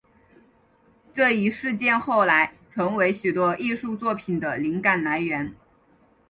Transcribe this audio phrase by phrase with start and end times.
[1.13, 5.53] 这一事件后来成为许多艺术作品的灵感来源。